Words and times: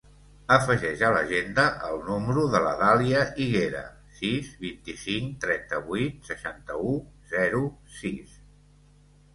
Afegeix 0.53 1.01
a 1.07 1.09
l'agenda 1.15 1.65
el 1.89 2.01
número 2.07 2.45
de 2.55 2.61
la 2.67 2.71
Dàlia 2.79 3.19
Higuera: 3.45 3.83
sis, 4.21 4.51
vint-i-cinc, 4.65 5.37
trenta-vuit, 5.47 6.19
seixanta-u, 6.33 6.97
zero, 7.37 7.65
sis. 8.01 8.39